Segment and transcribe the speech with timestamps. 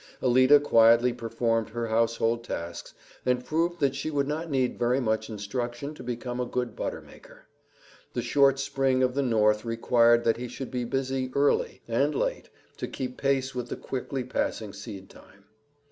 [0.19, 5.29] Alida quietly performed her household tasks and proved that she would not need very much
[5.29, 7.45] instruction to become a good butter maker.
[8.13, 12.49] The short spring of the North required that he should be busy early and late
[12.77, 15.43] to keep pace with the quickly passing seedtime.